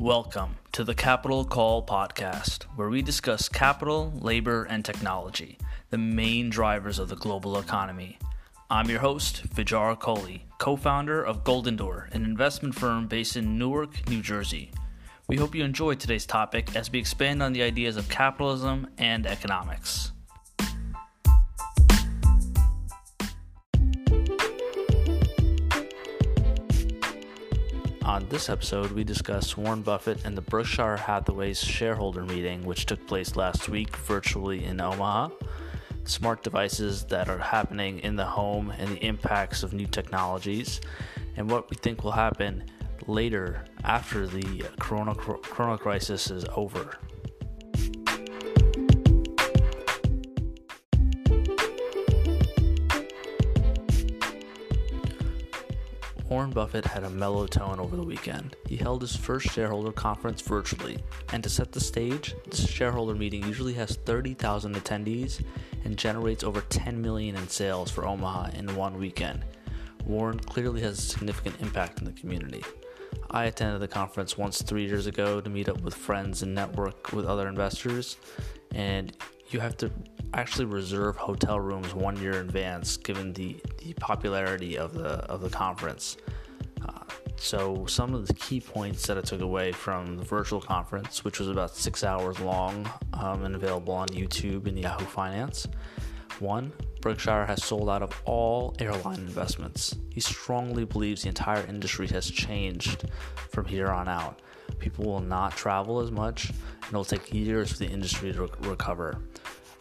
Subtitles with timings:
[0.00, 5.58] Welcome to the Capital Call podcast, where we discuss capital, labor, and technology,
[5.90, 8.18] the main drivers of the global economy.
[8.70, 13.58] I'm your host, Vijar Kohli, co founder of Golden Door, an investment firm based in
[13.58, 14.70] Newark, New Jersey.
[15.28, 19.26] We hope you enjoyed today's topic as we expand on the ideas of capitalism and
[19.26, 20.12] economics.
[28.10, 33.06] On this episode, we discuss Warren Buffett and the Berkshire Hathaway's shareholder meeting, which took
[33.06, 35.28] place last week virtually in Omaha
[36.02, 40.80] smart devices that are happening in the home and the impacts of new technologies,
[41.36, 42.64] and what we think will happen
[43.06, 46.98] later after the corona, corona crisis is over.
[56.30, 58.54] Warren Buffett had a mellow tone over the weekend.
[58.68, 63.44] He held his first shareholder conference virtually, and to set the stage, this shareholder meeting
[63.44, 65.44] usually has 30,000 attendees
[65.84, 69.44] and generates over 10 million in sales for Omaha in one weekend.
[70.06, 72.62] Warren clearly has a significant impact in the community.
[73.32, 77.12] I attended the conference once three years ago to meet up with friends and network
[77.12, 78.18] with other investors,
[78.72, 79.16] and
[79.50, 79.90] you have to
[80.34, 85.40] actually reserve hotel rooms one year in advance given the, the popularity of the of
[85.40, 86.16] the conference.
[86.86, 87.02] Uh,
[87.36, 91.38] so some of the key points that I took away from the virtual conference, which
[91.38, 95.66] was about six hours long um, and available on YouTube and Yahoo Finance.
[96.38, 99.96] One, Berkshire has sold out of all airline investments.
[100.10, 103.04] He strongly believes the entire industry has changed
[103.50, 104.40] from here on out.
[104.80, 108.42] People will not travel as much, and it will take years for the industry to
[108.42, 109.18] re- recover.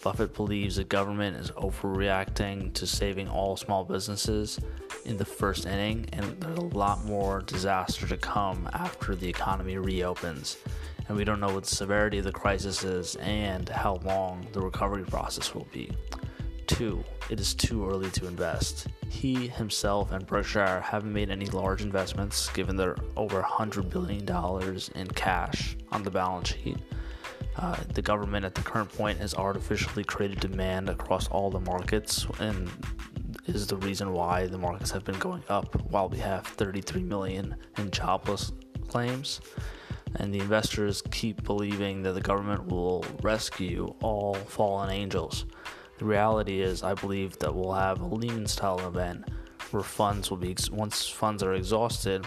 [0.04, 4.60] Buffett believes the government is overreacting to saving all small businesses
[5.06, 9.78] in the first inning, and there's a lot more disaster to come after the economy
[9.78, 10.58] reopens.
[11.08, 14.62] And we don't know what the severity of the crisis is and how long the
[14.62, 15.92] recovery process will be.
[16.70, 18.88] Two, it is too early to invest.
[19.10, 24.24] He himself and Berkshire haven't made any large investments given their over $100 billion
[24.96, 26.78] in cash on the balance sheet.
[27.58, 32.28] Uh, the government at the current point has artificially created demand across all the markets
[32.40, 32.70] and
[33.48, 37.56] is the reason why the markets have been going up while we have 33 million
[37.80, 38.52] in jobless
[38.88, 39.42] claims.
[40.18, 45.46] And the investors keep believing that the government will rescue all fallen angels.
[46.00, 49.26] The reality is, I believe that we'll have a Lehman style event
[49.72, 52.26] where funds will be, once funds are exhausted,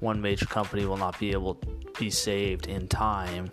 [0.00, 3.50] one major company will not be able to be saved in time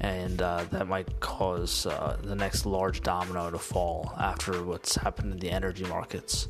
[0.00, 5.32] and uh, that might cause uh, the next large domino to fall after what's happened
[5.32, 6.48] in the energy markets.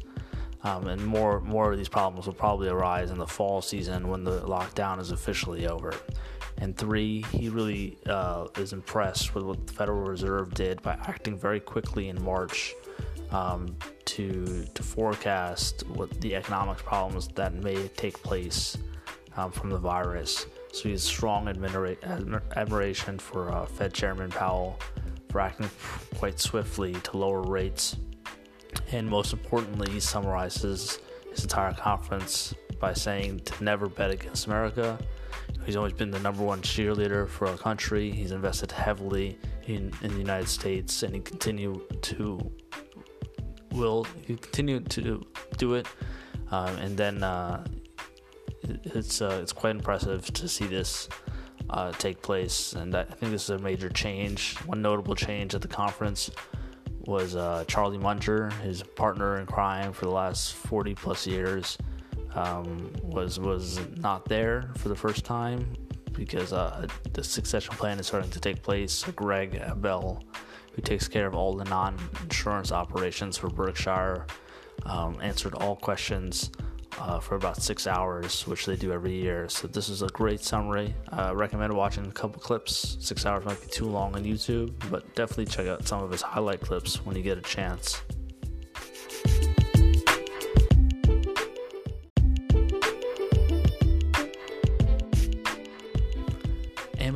[0.65, 4.25] Um, and more more of these problems will probably arise in the fall season when
[4.25, 5.95] the lockdown is officially over.
[6.59, 11.39] And three, he really uh, is impressed with what the Federal Reserve did by acting
[11.39, 12.75] very quickly in March
[13.31, 13.77] um,
[14.07, 18.77] to to forecast what the economic problems that may take place
[19.37, 20.47] um, from the virus.
[20.73, 24.79] So he has strong admira- admiration for uh, Fed Chairman Powell
[25.31, 25.71] for acting
[26.17, 27.97] quite swiftly to lower rates.
[28.93, 30.99] And most importantly, he summarizes
[31.31, 34.99] his entire conference by saying to never bet against America.
[35.65, 38.11] He's always been the number one cheerleader for our country.
[38.11, 42.51] He's invested heavily in, in the United States, and he continue to
[43.73, 45.25] will he continue to
[45.57, 45.87] do it.
[46.51, 47.65] Um, and then uh,
[48.63, 51.09] it's uh, it's quite impressive to see this
[51.71, 54.57] uh, take place, and I think this is a major change.
[54.67, 56.31] One notable change at the conference
[57.09, 61.79] was uh, Charlie Munger, his partner in crime for the last 40 plus years,
[62.35, 65.73] um, was was not there for the first time
[66.13, 69.05] because uh, the succession plan is starting to take place.
[69.17, 70.23] Greg Abel,
[70.75, 74.27] who takes care of all the non-insurance operations for Berkshire,
[74.85, 76.51] um, answered all questions
[77.01, 79.49] uh, for about six hours, which they do every year.
[79.49, 80.95] So this is a great summary.
[81.11, 82.97] I uh, recommend watching a couple clips.
[83.01, 86.23] Six hours might be too long on YouTube, but definitely check out some of his
[86.23, 88.01] highlight clips when you get a chance.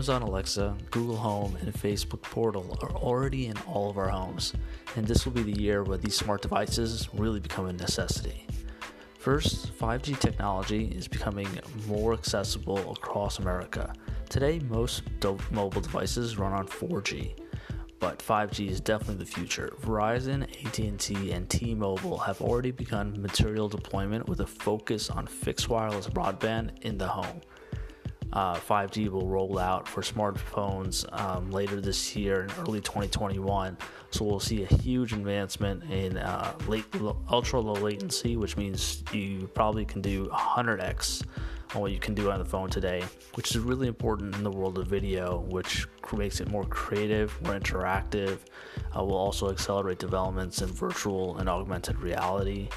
[0.02, 4.52] Amazon Alexa, Google Home, and Facebook Portal are already in all of our homes,
[4.96, 8.46] and this will be the year where these smart devices really become a necessity.
[9.23, 11.47] First, 5G technology is becoming
[11.87, 13.93] more accessible across America.
[14.29, 17.33] Today, most do- mobile devices run on 4G,
[18.01, 19.73] but 5G is definitely the future.
[19.81, 26.09] Verizon, AT&T, and T-Mobile have already begun material deployment with a focus on fixed wireless
[26.09, 27.43] broadband in the home.
[28.32, 33.76] Uh, 5G will roll out for smartphones um, later this year in early 2021.
[34.11, 36.84] So we'll see a huge advancement in uh, late,
[37.31, 41.25] ultra low latency, which means you probably can do 100x
[41.75, 43.02] on what you can do on the phone today,
[43.34, 47.58] which is really important in the world of video, which makes it more creative, more
[47.58, 48.38] interactive.
[48.96, 52.69] Uh, will also accelerate developments in virtual and augmented reality.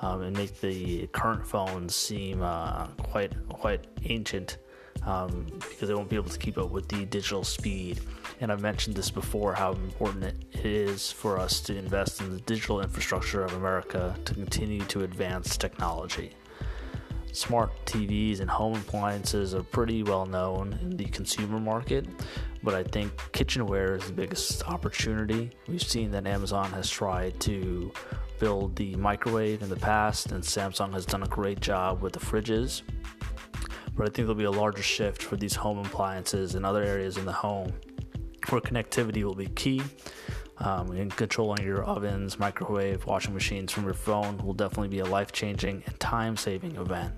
[0.00, 4.58] Um, and make the current phones seem uh, quite quite ancient
[5.02, 8.00] um, because they won't be able to keep up with the digital speed.
[8.40, 12.40] And I've mentioned this before how important it is for us to invest in the
[12.40, 16.32] digital infrastructure of America to continue to advance technology.
[17.32, 22.06] Smart TVs and home appliances are pretty well known in the consumer market,
[22.62, 25.50] but I think kitchenware is the biggest opportunity.
[25.66, 27.92] We've seen that Amazon has tried to
[28.38, 32.20] build the microwave in the past, and Samsung has done a great job with the
[32.20, 32.82] fridges
[33.96, 37.16] but I think there'll be a larger shift for these home appliances and other areas
[37.16, 37.72] in the home
[38.48, 39.82] where connectivity will be key.
[40.58, 45.04] Um, and controlling your ovens, microwave, washing machines from your phone will definitely be a
[45.04, 47.12] life changing and time saving event.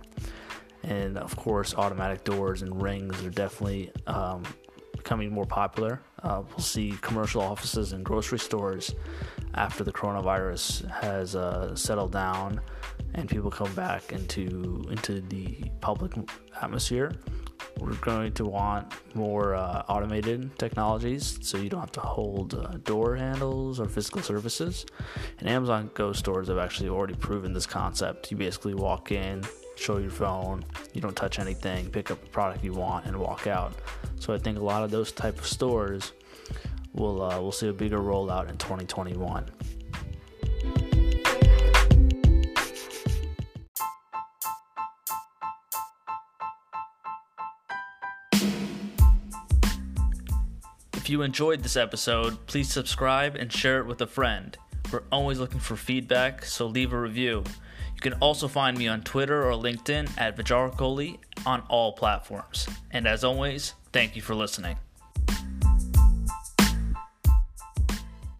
[0.83, 4.43] And of course, automatic doors and rings are definitely um,
[4.97, 6.01] becoming more popular.
[6.23, 8.95] Uh, we'll see commercial offices and grocery stores
[9.55, 12.61] after the coronavirus has uh, settled down
[13.17, 16.13] and people come back into into the public
[16.63, 17.13] atmosphere.
[17.79, 22.79] We're going to want more uh, automated technologies, so you don't have to hold uh,
[22.85, 24.87] door handles or physical services.
[25.41, 28.31] And Amazon Go stores have actually already proven this concept.
[28.31, 29.45] You basically walk in,
[29.77, 30.65] show your phone,
[30.95, 33.75] you don't touch anything, pick up the product you want, and walk out.
[34.21, 36.13] So I think a lot of those type of stores
[36.95, 39.45] will uh, will see a bigger rollout in 2021.
[51.07, 54.59] If you enjoyed this episode, please subscribe and share it with a friend.
[54.93, 57.45] We're always looking for feedback, so leave a review.
[57.95, 62.67] You can also find me on Twitter or LinkedIn at Vijarkohli on all platforms.
[62.91, 64.79] And as always, thank you for listening.